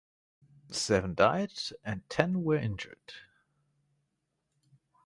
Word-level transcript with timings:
Seven 0.71 1.13
died 1.13 1.53
and 1.83 2.09
ten 2.09 2.43
were 2.43 2.57
injured. 2.57 3.13